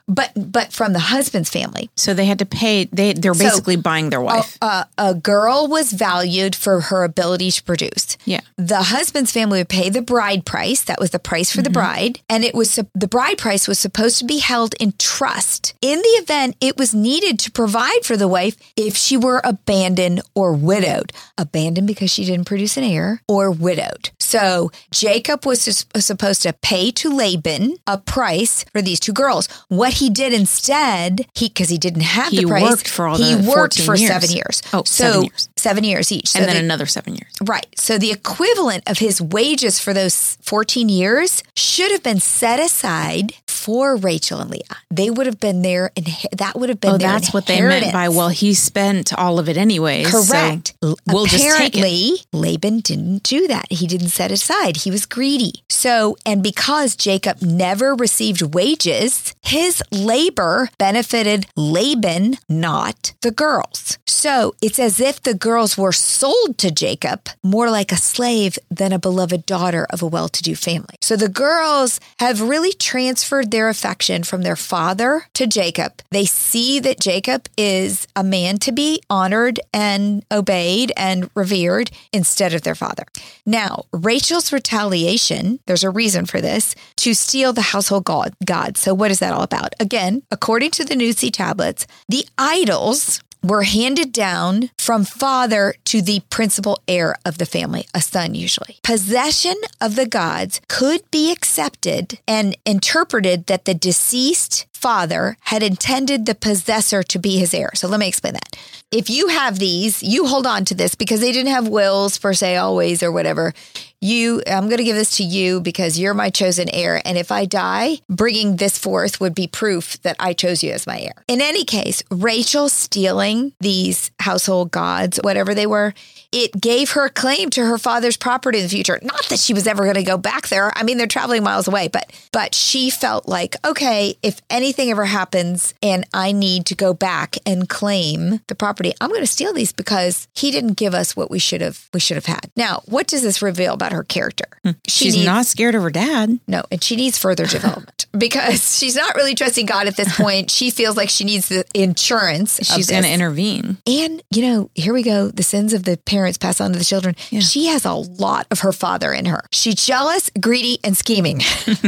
[0.07, 1.89] But but from the husband's family.
[1.95, 2.85] So they had to pay.
[2.85, 4.57] They they're basically so, buying their wife.
[4.61, 8.17] A, a, a, girl was valued for her ability to produce.
[8.25, 8.41] Yeah.
[8.57, 10.83] The husband's family would pay the bride price.
[10.83, 11.63] That was the price for mm-hmm.
[11.63, 15.73] the bride, and it was the bride price was supposed to be held in trust
[15.81, 20.21] in the event it was needed to provide for the wife if she were abandoned
[20.35, 21.11] or widowed.
[21.37, 24.11] Abandoned because she didn't produce an heir, or widowed.
[24.19, 29.47] So Jacob was supposed to pay to Laban a price for these two girls.
[29.67, 33.17] What he did instead, he because he didn't have he the price, worked for all
[33.17, 34.09] he worked for years.
[34.09, 34.61] seven years.
[34.73, 37.33] Oh, so seven years, seven years each, so and then the, another seven years.
[37.41, 37.67] Right.
[37.77, 43.33] So the equivalent of his wages for those fourteen years should have been set aside
[43.61, 44.61] for Rachel and Leah.
[44.89, 46.93] They would have been there, and that would have been.
[46.93, 50.09] Oh, that's what they meant by well, he spent all of it anyways.
[50.09, 50.73] Correct.
[50.83, 53.71] So we'll Apparently, Laban didn't do that.
[53.71, 54.77] He didn't set aside.
[54.77, 55.63] He was greedy.
[55.69, 63.97] So, and because Jacob never received wages, his labor benefited Laban, not the girls.
[64.07, 68.91] So it's as if the girls were sold to Jacob more like a slave than
[68.91, 70.95] a beloved daughter of a well to do family.
[71.01, 76.01] So the girls have really transferred their affection from their father to Jacob.
[76.09, 82.53] They see that Jacob is a man to be honored and obeyed and revered instead
[82.53, 83.05] of their father.
[83.45, 88.33] Now, Rachel's retaliation, there's a reason for this, to steal the household god.
[88.45, 88.77] god.
[88.77, 89.73] So, what is that all about?
[89.79, 96.21] Again, according to the Nuzi tablets, the idols were handed down from father to the
[96.29, 98.77] principal heir of the family, a son usually.
[98.83, 106.25] Possession of the gods could be accepted and interpreted that the deceased father had intended
[106.25, 107.69] the possessor to be his heir.
[107.75, 108.57] So let me explain that.
[108.91, 112.33] If you have these, you hold on to this because they didn't have wills per
[112.33, 113.53] se always or whatever
[114.01, 117.01] you i'm going to give this to you because you're my chosen heir.
[117.05, 120.87] And if i die bringing this forth would be proof that i chose you as
[120.87, 121.23] my heir.
[121.27, 125.93] In any case rachel stealing these household gods whatever they were
[126.31, 128.97] it gave her claim to her father's property in the future.
[129.01, 130.71] Not that she was ever going to go back there.
[130.75, 135.05] I mean they're traveling miles away but but she felt like okay if anything ever
[135.05, 139.53] happens and i need to go back and claim the property i'm going to steal
[139.53, 142.49] these because he didn't give us what we should have we should have had.
[142.55, 144.45] Now what does this reveal about about her character.
[144.63, 144.71] Hmm.
[144.87, 146.39] She she's needs, not scared of her dad.
[146.47, 150.49] No, and she needs further development because she's not really trusting God at this point.
[150.51, 152.59] she feels like she needs the insurance.
[152.63, 153.77] She's going to intervene.
[153.87, 155.29] And, you know, here we go.
[155.29, 157.15] The sins of the parents pass on to the children.
[157.29, 157.39] Yeah.
[157.41, 159.43] She has a lot of her father in her.
[159.51, 161.41] She's jealous, greedy, and scheming.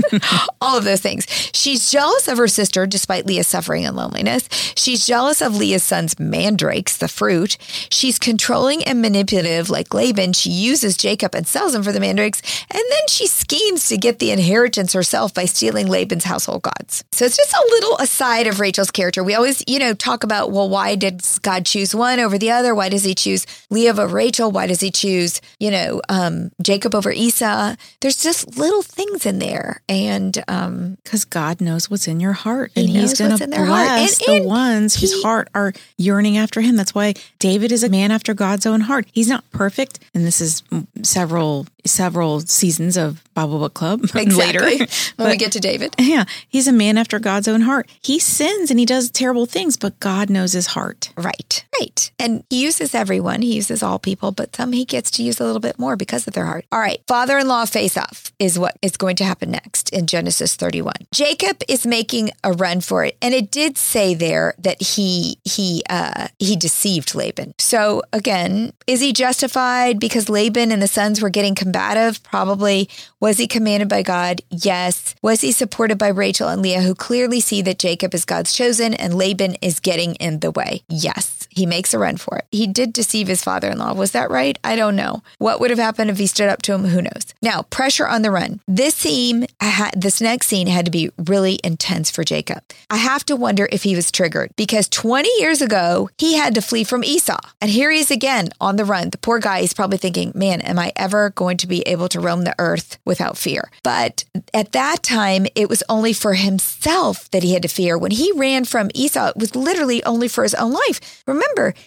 [0.62, 1.25] All of those things.
[1.53, 4.47] She's jealous of her sister despite Leah's suffering and loneliness.
[4.75, 7.57] She's jealous of Leah's son's mandrakes, the fruit.
[7.89, 10.33] She's controlling and manipulative like Laban.
[10.33, 12.41] She uses Jacob and sells him for the mandrakes.
[12.69, 17.04] And then she schemes to get the inheritance herself by stealing Laban's household gods.
[17.12, 19.23] So it's just a little aside of Rachel's character.
[19.23, 22.76] We always, you know, talk about, well, why did God choose one over the other?
[22.76, 24.52] Why does he choose Leah over Rachel?
[24.52, 27.76] Why does he choose, you know, um, Jacob over Esau?
[28.02, 29.82] There's just little things in there.
[29.88, 34.19] And because um, God knows what's in your heart and he he's going to bless
[34.19, 36.76] and, and the ones he, whose heart are yearning after him.
[36.76, 39.08] That's why David is a man after God's own heart.
[39.12, 39.99] He's not perfect.
[40.13, 40.63] And this is
[41.02, 44.34] several several seasons of Bible Book Club exactly.
[44.34, 44.78] later.
[44.78, 45.95] when but, we get to David.
[46.13, 46.26] Yeah.
[46.48, 47.89] He's a man after God's own heart.
[48.02, 51.12] He sins and he does terrible things, but God knows his heart.
[51.18, 51.66] Right.
[51.80, 52.12] Right.
[52.20, 53.42] And he uses everyone.
[53.42, 56.28] He uses all people, but some he gets to use a little bit more because
[56.28, 56.66] of their heart.
[56.72, 57.02] All right.
[57.08, 60.94] Father in law face off is what is going to happen next in Genesis 31.
[61.12, 63.18] Jacob is making a run for it.
[63.22, 67.54] And it did say there that he he uh he deceived Laban.
[67.58, 72.22] So again, is he justified because Laban and the sons were getting combative?
[72.24, 72.89] Probably.
[73.20, 74.42] Was he commanded by God?
[74.50, 75.16] Yes.
[75.22, 78.93] Was he supported by Rachel and Leah, who clearly see that Jacob is God's chosen
[78.93, 80.84] and Laban is getting in the way?
[80.89, 81.42] Yes.
[81.56, 82.46] He makes a run for it.
[82.52, 83.94] He did deceive his father in law.
[83.94, 84.58] Was that right?
[84.63, 85.22] I don't know.
[85.38, 86.86] What would have happened if he stood up to him?
[86.86, 87.34] Who knows?
[87.42, 88.60] Now, pressure on the run.
[88.68, 89.48] This scene,
[89.96, 92.63] this next scene had to be really intense for Jacob.
[92.89, 96.62] I have to wonder if he was triggered because 20 years ago, he had to
[96.62, 97.39] flee from Esau.
[97.62, 99.10] And here he is again on the run.
[99.10, 102.20] The poor guy is probably thinking, man, am I ever going to be able to
[102.20, 103.70] roam the earth without fear?
[103.84, 107.98] But at that time, it was only for himself that he had to fear.
[107.98, 111.24] When he ran from Esau, it was literally only for his own life.
[111.28, 111.42] Remember,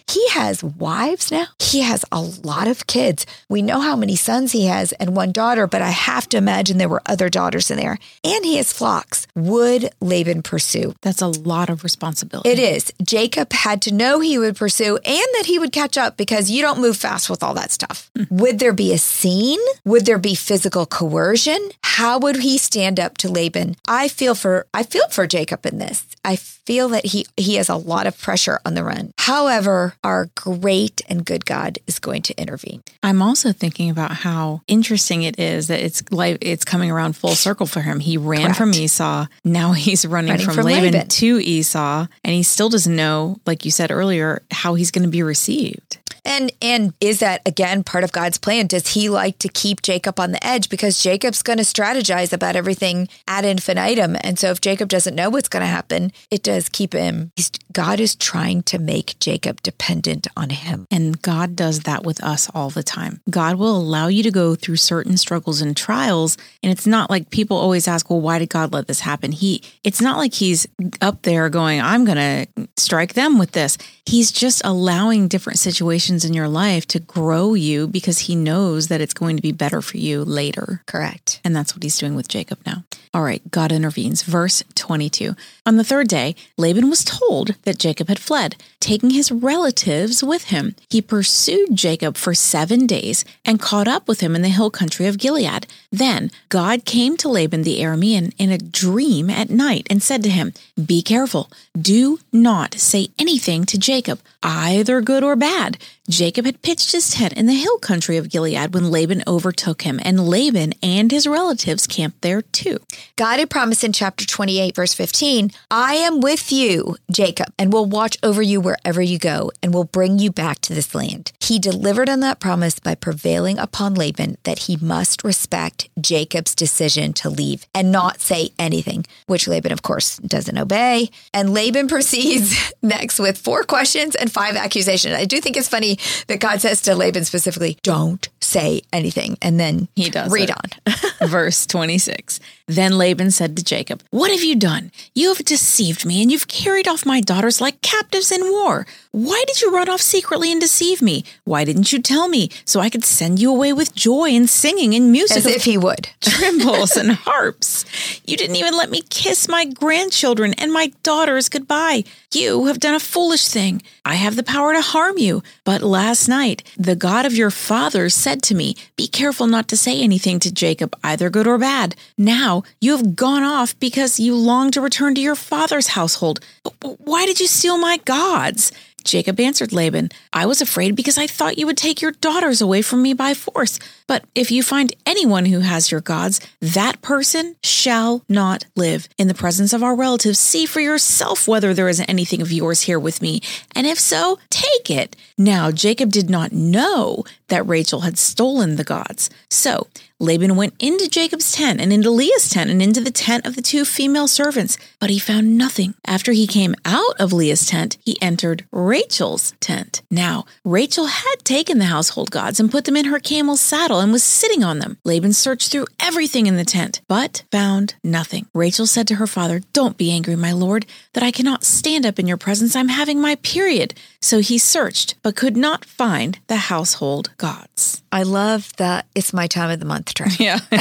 [0.07, 1.47] he has wives now.
[1.59, 3.25] He has a lot of kids.
[3.49, 6.77] We know how many sons he has and one daughter, but I have to imagine
[6.77, 7.97] there were other daughters in there.
[8.23, 9.27] And he has flocks.
[9.35, 10.95] Would Laban pursue?
[11.01, 12.49] That's a lot of responsibility.
[12.49, 12.91] It is.
[13.03, 16.61] Jacob had to know he would pursue and that he would catch up because you
[16.61, 18.09] don't move fast with all that stuff.
[18.17, 18.31] Mm.
[18.31, 19.59] Would there be a scene?
[19.85, 21.69] Would there be physical coercion?
[21.83, 23.75] How would he stand up to Laban?
[23.87, 26.05] I feel for I feel for Jacob in this.
[26.23, 29.11] I feel that he he has a lot of pressure on the run.
[29.47, 32.83] However, our great and good God is going to intervene.
[33.01, 37.33] I'm also thinking about how interesting it is that it's like it's coming around full
[37.33, 38.01] circle for him.
[38.01, 38.57] He ran Correct.
[38.57, 39.27] from Esau.
[39.45, 43.39] Now he's running, running from, from Laban, Laban to Esau, and he still doesn't know,
[43.45, 45.97] like you said earlier, how he's going to be received.
[46.27, 48.67] And and is that again part of God's plan?
[48.67, 52.55] Does he like to keep Jacob on the edge because Jacob's going to strategize about
[52.55, 54.17] everything ad infinitum.
[54.21, 57.31] And so if Jacob doesn't know what's going to happen, it does keep him.
[57.35, 60.87] He's, God is trying to make Jacob dependent on him.
[60.91, 63.21] And God does that with us all the time.
[63.29, 66.37] God will allow you to go through certain struggles and trials.
[66.63, 69.31] And it's not like people always ask, well, why did God let this happen?
[69.31, 70.67] He, it's not like he's
[71.01, 73.77] up there going, I'm going to strike them with this.
[74.05, 79.01] He's just allowing different situations in your life to grow you because he knows that
[79.01, 80.81] it's going to be better for you later.
[80.85, 81.39] Correct.
[81.43, 82.83] And that's what he's doing with Jacob now.
[83.13, 84.21] All right, God intervenes.
[84.21, 85.35] Verse 22.
[85.65, 90.45] On the third day, Laban was told that Jacob had fled, taking his relatives with
[90.45, 90.75] him.
[90.89, 95.07] He pursued Jacob for seven days and caught up with him in the hill country
[95.07, 95.65] of Gilead.
[95.91, 100.29] Then God came to Laban the Aramean in a dream at night and said to
[100.29, 100.53] him,
[100.85, 101.49] Be careful,
[101.79, 105.77] do not say anything to Jacob, either good or bad.
[106.09, 109.99] Jacob had pitched his tent in the hill country of Gilead when Laban overtook him,
[110.03, 112.79] and Laban and his relatives camped there too.
[113.17, 117.85] God had promised in chapter 28, verse 15, I am with you, Jacob, and will
[117.85, 121.33] watch over you wherever you go, and will bring you back to this land.
[121.41, 127.11] He delivered on that promise by prevailing upon Laban that he must respect Jacob's decision
[127.13, 131.09] to leave and not say anything, which Laban, of course, doesn't obey.
[131.33, 135.13] And Laban proceeds next with four questions and five accusations.
[135.13, 135.96] I do think it's funny
[136.27, 139.37] that God says to Laban specifically, don't say anything.
[139.41, 140.55] And then he does read it.
[140.55, 140.93] on.
[141.27, 142.39] Verse 26.
[142.67, 144.91] Then Laban said to Jacob, What have you done?
[145.15, 148.85] You have deceived me, and you've carried off my daughters like captives in war.
[149.17, 151.23] Why did you run off secretly and deceive me?
[151.43, 154.93] Why didn't you tell me so I could send you away with joy and singing
[154.93, 155.37] and music?
[155.37, 156.09] As if he would.
[156.21, 157.83] Trembles and harps.
[158.27, 162.03] You didn't even let me kiss my grandchildren and my daughters goodbye.
[162.31, 163.81] You have done a foolish thing.
[164.05, 165.41] I have the power to harm you.
[165.63, 169.77] But last night, the God of your fathers said to me, Be careful not to
[169.77, 171.95] say anything to Jacob, either good or bad.
[172.19, 176.39] Now you have gone off because you long to return to your father's household.
[176.61, 178.71] But why did you steal my gods?
[179.07, 182.81] Jacob answered Laban, I was afraid because I thought you would take your daughters away
[182.81, 183.79] from me by force.
[184.07, 189.07] But if you find anyone who has your gods, that person shall not live.
[189.17, 192.81] In the presence of our relatives, see for yourself whether there is anything of yours
[192.81, 193.41] here with me.
[193.75, 195.15] And if so, take it.
[195.37, 199.29] Now Jacob did not know that Rachel had stolen the gods.
[199.49, 199.87] So
[200.19, 203.61] Laban went into Jacob's tent and into Leah's tent and into the tent of the
[203.61, 205.93] two female servants, but he found nothing.
[206.05, 210.01] After he came out of Leah's tent, he entered Rachel's tent.
[210.09, 214.11] Now, Rachel had taken the household gods and put them in her camel's saddle and
[214.11, 214.97] was sitting on them.
[215.03, 218.47] Laban searched through everything in the tent, but found nothing.
[218.53, 222.19] Rachel said to her father, Don't be angry, my lord, that I cannot stand up
[222.19, 222.75] in your presence.
[222.75, 223.93] I'm having my period.
[224.21, 228.01] So he searched, but could not find the household gods.
[228.11, 230.31] I love that it's my time of the month trick.
[230.39, 230.59] Yeah.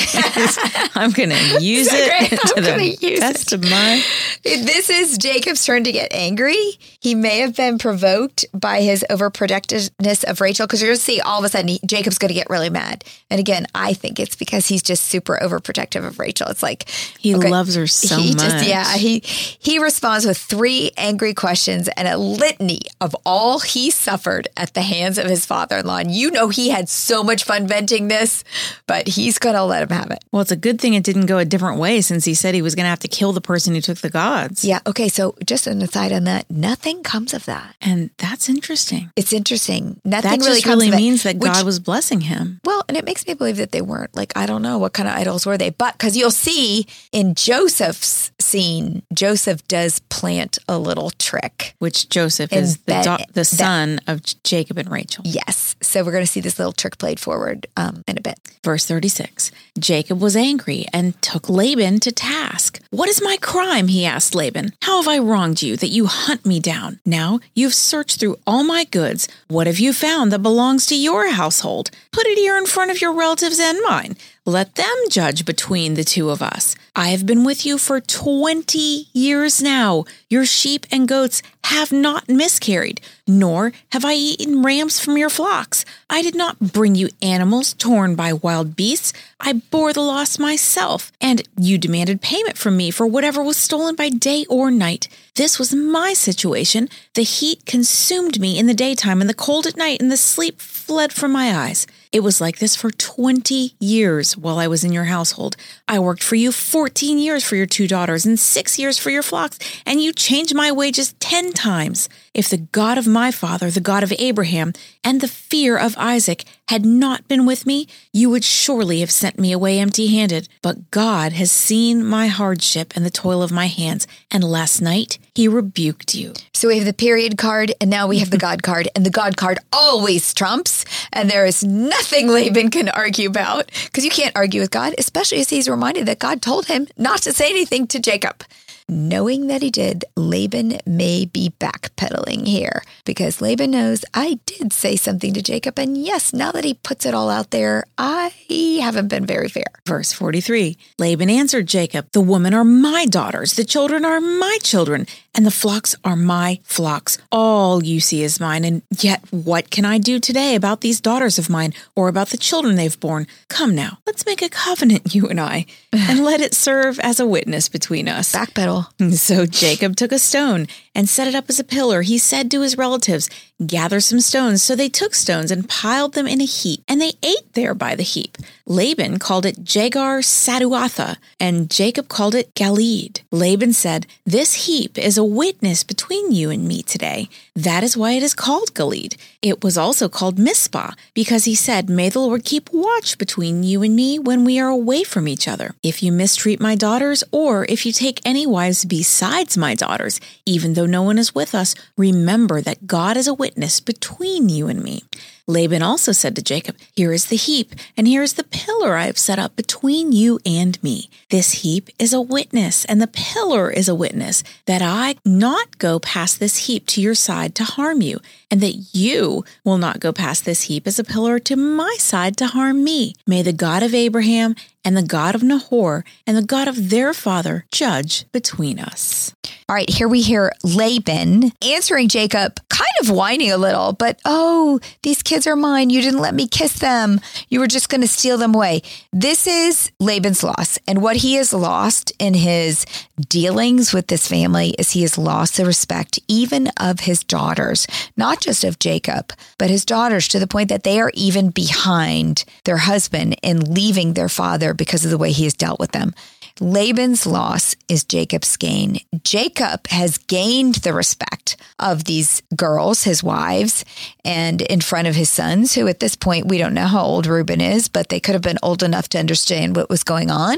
[0.94, 2.40] I'm going to use So it great.
[2.64, 4.02] to I'm the use best of my.
[4.44, 6.56] This is Jacob's turn to get angry.
[7.00, 11.20] He may have been provoked by his overprotectiveness of Rachel because you're going to see
[11.20, 13.04] all of a sudden he, Jacob's going to get really mad.
[13.30, 16.48] And again, I think it's because he's just super overprotective of Rachel.
[16.48, 16.88] It's like
[17.18, 18.42] He okay, loves her so he much.
[18.42, 23.90] Just, yeah, he he responds with three angry questions and a litany of all he
[23.90, 25.98] suffered at the hands of his father-in-law.
[25.98, 28.44] And you know he had so much fun venting this,
[28.86, 30.22] but he's going to let him have it.
[30.32, 32.62] Well, it's a good thing it didn't go a different way since he said he
[32.62, 34.64] was going to have to kill the person who took the gods.
[34.64, 34.80] Yeah.
[34.86, 35.08] Okay.
[35.08, 37.74] So just an aside on that, nothing comes of that.
[37.80, 39.10] And that's interesting.
[39.16, 40.00] It's interesting.
[40.04, 42.60] Nothing That really comes really means that which- God was blessing him.
[42.64, 45.08] Well, and it makes me believe that they weren't like I don't know what kind
[45.08, 50.78] of idols were they, but because you'll see in Joseph's scene, Joseph does plant a
[50.78, 51.74] little trick.
[51.78, 55.22] Which Joseph And is the that- da- the that- son of Jacob and Rachel.
[55.26, 58.38] Yes, so we're going to see this little trick played forward um, in a bit.
[58.64, 62.80] Verse 36 Jacob was angry and took Laban to task.
[62.90, 63.88] What is my crime?
[63.88, 64.72] He asked Laban.
[64.82, 67.00] How have I wronged you that you hunt me down?
[67.04, 69.28] Now you've searched through all my goods.
[69.48, 71.90] What have you found that belongs to your household?
[72.12, 74.16] Put it here in front of your relatives and mine.
[74.48, 76.76] Let them judge between the two of us.
[76.94, 80.04] I have been with you for 20 years now.
[80.30, 85.84] Your sheep and goats have not miscarried, nor have I eaten rams from your flocks.
[86.08, 89.12] I did not bring you animals torn by wild beasts.
[89.40, 93.96] I bore the loss myself, and you demanded payment from me for whatever was stolen
[93.96, 95.08] by day or night.
[95.34, 96.88] This was my situation.
[97.14, 100.60] The heat consumed me in the daytime, and the cold at night, and the sleep
[100.60, 101.84] fled from my eyes.
[102.12, 105.56] It was like this for 20 years while I was in your household.
[105.88, 109.22] I worked for you 14 years for your two daughters and six years for your
[109.22, 113.80] flocks, and you changed my wages ten times, if the God of my father, the
[113.80, 118.44] God of Abraham, and the fear of Isaac had not been with me, you would
[118.44, 120.46] surely have sent me away empty handed.
[120.60, 125.18] But God has seen my hardship and the toil of my hands, and last night
[125.34, 126.34] he rebuked you.
[126.52, 129.10] So we have the period card, and now we have the God card, and the
[129.10, 134.36] God card always trumps, and there is nothing Laban can argue about because you can't
[134.36, 137.86] argue with God, especially as he's reminded that God told him not to say anything
[137.86, 138.44] to Jacob.
[138.88, 144.94] Knowing that he did, Laban may be backpedaling here because Laban knows I did say
[144.94, 145.76] something to Jacob.
[145.76, 148.32] And yes, now that he puts it all out there, I
[148.80, 149.64] haven't been very fair.
[149.86, 155.06] Verse 43 Laban answered Jacob, The women are my daughters, the children are my children,
[155.34, 157.18] and the flocks are my flocks.
[157.32, 158.64] All you see is mine.
[158.64, 162.36] And yet, what can I do today about these daughters of mine or about the
[162.36, 163.26] children they've borne?
[163.48, 167.26] Come now, let's make a covenant, you and I, and let it serve as a
[167.26, 168.32] witness between us.
[168.32, 168.75] Backpedal.
[169.12, 172.02] So Jacob took a stone and set it up as a pillar.
[172.02, 173.28] He said to his relatives,
[173.64, 174.62] Gather some stones.
[174.62, 177.94] So they took stones and piled them in a heap, and they ate there by
[177.94, 178.36] the heap.
[178.66, 183.22] Laban called it Jegar Sahadutha, and Jacob called it Galeed.
[183.30, 187.30] Laban said, This heap is a witness between you and me today.
[187.54, 189.16] That is why it is called Galeed.
[189.40, 193.82] It was also called Mizpah, because he said, May the Lord keep watch between you
[193.82, 195.74] and me when we are away from each other.
[195.82, 200.74] If you mistreat my daughters, or if you take any wives besides my daughters, even
[200.74, 203.45] though no one is with us, remember that God is a witness
[203.80, 205.04] between you and me.
[205.48, 209.06] Laban also said to Jacob, Here is the heap, and here is the pillar I
[209.06, 211.08] have set up between you and me.
[211.30, 216.00] This heap is a witness, and the pillar is a witness that I not go
[216.00, 218.18] past this heap to your side to harm you,
[218.50, 222.36] and that you will not go past this heap as a pillar to my side
[222.38, 223.14] to harm me.
[223.26, 227.12] May the God of Abraham and the God of Nahor and the God of their
[227.12, 229.34] father judge between us.
[229.68, 234.78] All right, here we hear Laban answering Jacob, kind of whining a little, but oh,
[235.02, 235.90] these kids are mine.
[235.90, 237.20] You didn't let me kiss them.
[237.48, 238.82] You were just going to steal them away.
[239.12, 240.78] This is Laban's loss.
[240.86, 242.86] And what he has lost in his
[243.28, 248.40] dealings with this family is he has lost the respect even of his daughters, not
[248.40, 252.76] just of Jacob, but his daughters to the point that they are even behind their
[252.76, 256.14] husband in leaving their father because of the way he has dealt with them.
[256.60, 258.98] Laban's loss is Jacob's gain.
[259.22, 263.84] Jacob has gained the respect of these girls, his wives,
[264.24, 267.26] and in front of his sons, who at this point we don't know how old
[267.26, 270.56] Reuben is, but they could have been old enough to understand what was going on,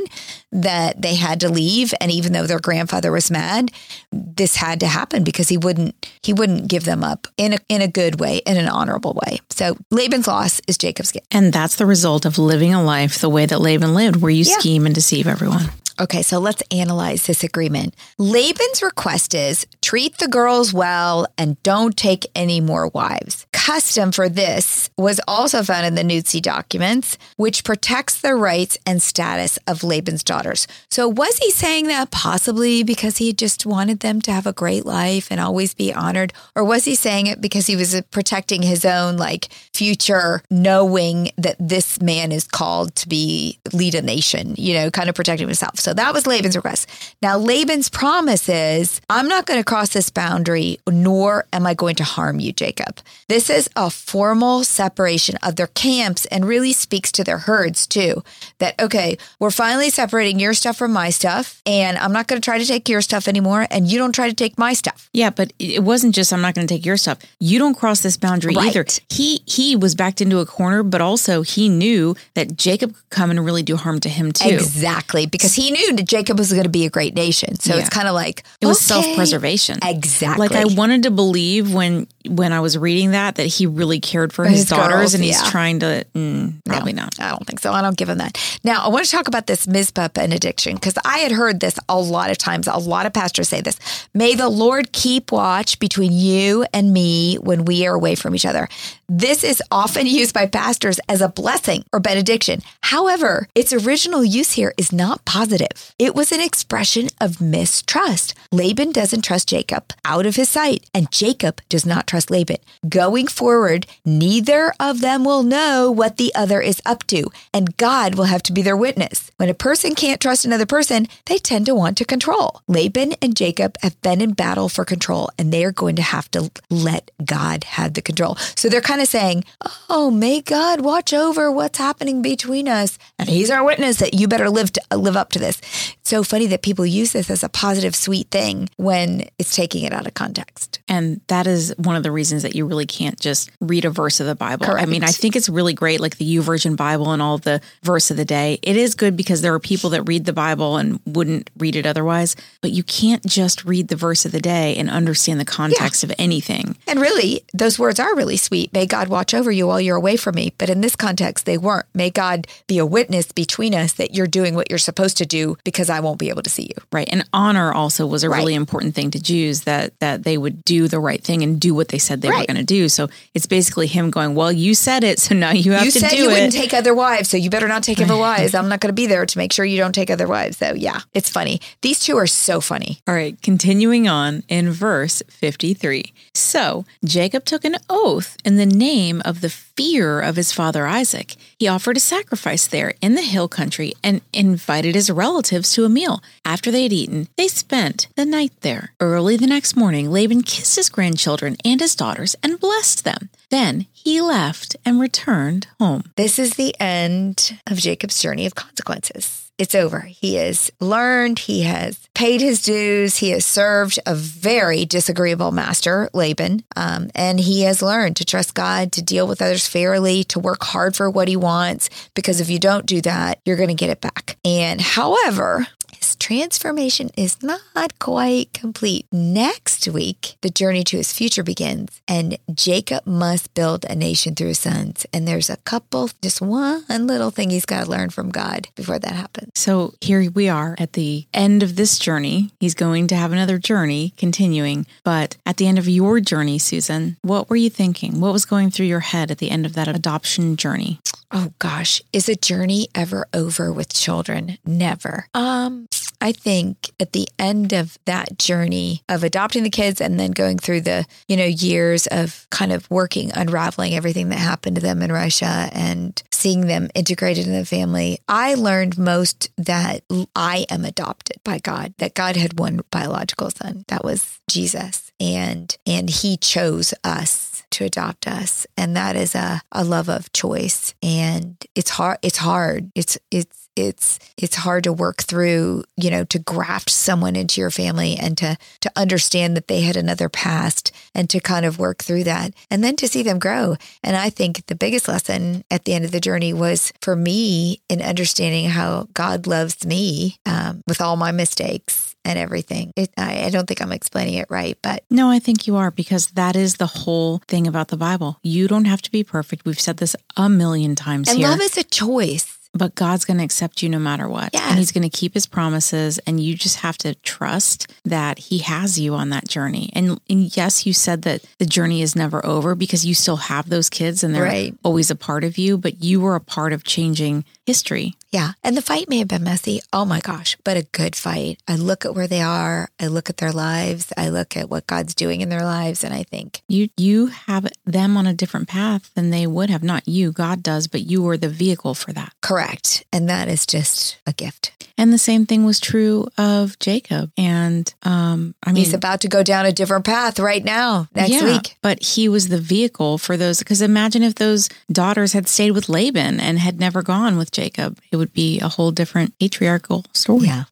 [0.53, 1.93] that they had to leave.
[2.01, 3.71] And even though their grandfather was mad,
[4.13, 7.83] this had to happen because he wouldn't he wouldn't give them up in a in
[7.83, 9.41] a good way, in an honorable way.
[9.51, 11.23] So Laban's loss is Jacob's gain.
[11.33, 14.45] And that's the result of living a life the way that Laban lived, where you
[14.45, 14.59] Yeah.
[14.59, 15.71] scheme and deceive everyone.
[16.01, 17.97] Okay, so let's analyze this agreement.
[18.19, 23.47] Laban's request is treat the girls well and don't take any more wives.
[23.53, 29.03] Custom for this was also found in the Nuzi documents, which protects the rights and
[29.03, 30.69] status of Laban's daughters.
[30.89, 34.87] So was he saying that possibly because he just wanted them to have a great
[34.87, 36.33] life and always be honored?
[36.55, 41.57] Or was he saying it because he was protecting his own like future, knowing that
[41.59, 45.79] this man is called to be lead a nation, you know, kind of protecting himself.
[45.79, 46.89] So that was Laban's request.
[47.23, 51.97] Now Laban's promise is, I'm not going to cross this boundary, nor am I going
[51.97, 53.01] to harm you, Jacob.
[53.29, 58.23] This is a formal separation of their camps and really speaks to their herds too.
[58.59, 62.45] That, okay, we're finally separating your stuff from my stuff, and I'm not going to
[62.45, 65.09] try to take your stuff anymore, and you don't try to take my stuff.
[65.13, 67.19] Yeah, but it wasn't just I'm not going to take your stuff.
[67.41, 68.69] You don't cross this boundary Right.
[68.69, 68.87] either.
[69.11, 73.31] He he was backed into a corner, but also he knew that Jacob could come
[73.31, 74.49] and really do harm to him too.
[74.49, 77.59] Exactly, because he knew that Jacob was going to be a great nation.
[77.59, 77.81] So Yeah.
[77.81, 79.03] it's kind of like It was okay.
[79.03, 79.79] self-preservation.
[79.83, 80.49] Exactly.
[80.49, 84.35] Like I wanted to believe when when I was reading that that he really cared
[84.35, 85.51] for his, His daughters girls, and he's yeah.
[85.51, 87.19] trying to mm, probably No, not.
[87.21, 87.73] I don't think so.
[87.73, 88.37] I don't give him that.
[88.65, 91.99] Now, I want to talk about this Mizpah benediction because I had heard this a
[91.99, 92.67] lot of times.
[92.67, 93.79] A lot of pastors say this.
[94.13, 98.45] May the Lord keep watch between you and me when we are away from each
[98.45, 98.69] other.
[99.09, 102.61] This is often used by pastors as a blessing or benediction.
[102.83, 105.68] However, its original use here is not positive.
[105.99, 108.35] It was an expression of mistrust.
[108.53, 112.59] Laban doesn't trust Jacob out of his sight, and Jacob does not trust Laban.
[112.89, 118.15] Going forward, neither of them will know what the other is up to, and God
[118.15, 119.31] will have to be their witness.
[119.37, 122.63] When a person can't trust another person, they tend to want to control.
[122.69, 126.31] Laban and Jacob have been in battle for control, and they are going to have
[126.33, 128.37] to let God have the control.
[128.57, 129.45] So they're kind of saying,
[129.89, 132.99] Oh, may God watch over what's happening between us.
[133.19, 135.58] And he's our witness that you better live to, live up to this.
[135.61, 139.85] It's so funny that people use this as a positive, sweet thing when it's taking
[139.85, 140.81] it out of context.
[140.89, 144.21] And that is one of the reasons that you really can't just read a verse
[144.21, 144.67] of the Bible.
[144.69, 148.11] I mean, I think it's really great, like the YouVersion Bible and all the verse
[148.11, 148.59] of the day.
[148.63, 151.87] It is good because there are people that read the Bible and wouldn't read it
[151.87, 152.37] otherwise.
[152.61, 156.13] But you can't just read the verse of the day and understand the context of
[156.19, 156.77] anything.
[156.87, 158.73] And really, those words are really sweet.
[158.73, 160.55] May God watch over you while you're away from me.
[160.59, 161.87] But in this context, they weren't.
[161.95, 165.38] May God be a witness between us that you're doing what you're supposed to do
[165.65, 166.75] because I won't be able to see you.
[166.93, 167.09] Right.
[167.11, 168.39] And honor also was a Right.
[168.39, 171.75] really important thing to Jews that that they would do the right thing and do
[171.75, 172.89] what they said they were going to do.
[172.89, 176.01] So it's basically him going, "Well, you said it, so now you have You to
[176.01, 178.55] said do you it." wouldn't take other wives, so you better not take other wives.
[178.55, 180.57] I'm not going to be there to make sure you don't take other wives.
[180.59, 181.61] So, yeah, it's funny.
[181.83, 183.01] These two are so funny.
[183.07, 186.13] All right, continuing on in verse 53.
[186.35, 189.49] So Jacob took an oath in the name of the
[189.79, 191.37] fear of his father Isaac.
[191.57, 195.89] He offered a sacrifice there in the hill country and invited his relatives to a
[195.89, 196.21] meal.
[196.45, 198.93] After they had eaten, they spent the night there.
[198.99, 203.31] Early the next morning, Laban kissed his grandchildren and his daughters and blessed them.
[203.51, 206.03] Then he left and returned home.
[206.17, 209.48] This is the end of Jacob's journey of consequences.
[209.59, 210.01] It's over.
[210.01, 216.09] He has learned, he has paid his dues, he has served a very disagreeable master,
[216.15, 220.39] Laban, um, and he has learned to trust God, to deal with others fairly, to
[220.39, 223.75] work hard for what he wants, because if you don't do that, you're going to
[223.75, 224.37] get it back.
[224.45, 225.67] And however,
[225.99, 229.07] his transformation is not quite complete.
[229.13, 234.49] Next week, the journey to his future begins, and Jacob must build a nation through
[234.49, 235.07] his sons.
[235.13, 238.99] And there's a couple, just one little thing he's got to learn from God before
[238.99, 239.51] that happens.
[239.55, 242.51] So here we are at the end of this journey.
[242.61, 244.87] He's going to have another journey continuing.
[245.05, 248.21] But at the end of your journey, Susan, what were you thinking?
[248.21, 251.01] What was going through your head at the end of that adoption journey?
[251.31, 254.57] Oh gosh, is a journey ever over with children?
[254.65, 255.27] Never.
[255.35, 255.87] Um,
[256.21, 260.59] I think at the end of that journey of adopting the kids and then going
[260.59, 265.03] through the, you know, years of kind of working, unraveling everything that happened to them
[265.03, 270.03] in Russia and seeing them integrated in the family, I learned most that
[270.35, 273.85] I am adopted by God, that God had one biological son.
[273.89, 275.13] That was Jesus.
[275.21, 278.67] And and he chose us to adopt us.
[278.77, 280.95] And that is a, a love of choice.
[281.03, 282.91] And it's hard it's hard.
[282.95, 287.71] It's it's it's it's hard to work through, you know, to graft someone into your
[287.71, 292.03] family and to to understand that they had another past and to kind of work
[292.03, 293.77] through that and then to see them grow.
[294.03, 297.81] And I think the biggest lesson at the end of the journey was for me
[297.89, 302.93] in understanding how God loves me um, with all my mistakes and everything.
[302.95, 305.91] It, I, I don't think I'm explaining it right, but No, I think you are
[305.91, 308.39] because that is the whole thing about the Bible.
[308.43, 309.65] You don't have to be perfect.
[309.65, 311.49] We've said this a million times and here.
[311.49, 312.58] love is a choice.
[312.79, 314.51] But God's going to accept you no matter what.
[314.53, 314.63] Yes.
[314.71, 316.19] And He's going to keep His promises.
[316.21, 319.91] And you just have to trust that He has you on that journey.
[319.95, 323.69] And, and yes, you said that the journey is never over because you still have
[323.69, 324.75] those kids and they're Right.
[324.83, 328.15] always a part of you, but you were a part of changing history.
[328.31, 328.53] Yeah.
[328.63, 329.81] And the fight may have been messy.
[329.93, 331.61] Oh my gosh, but a good fight.
[331.67, 332.91] I look at where they are.
[333.01, 334.13] I look at their lives.
[334.19, 336.05] I look at what God's doing in their lives.
[336.05, 339.83] And I think, You you have them on a different path than they would have.
[339.83, 342.33] Not you, God does, but you were the vehicle for that.
[342.43, 343.05] correct.
[343.13, 344.73] And that is just a gift.
[344.99, 347.31] And the same thing was true of Jacob.
[347.39, 351.31] And um, I mean, He's about to go down a different path right now, next
[351.31, 351.77] yeah, week.
[351.83, 353.61] But he was the vehicle for those.
[353.61, 358.01] Because imagine if those daughters had stayed with Laban and had never gone with Jacob,
[358.11, 360.49] it would be a whole different patriarchal story.
[360.49, 360.65] Yeah.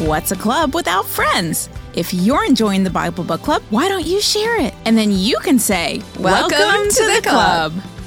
[0.00, 1.68] What's a club without friends?
[1.94, 4.72] If you're enjoying the Bible Book Club, why don't you share it?
[4.86, 7.74] And then you can say, Welcome to the club."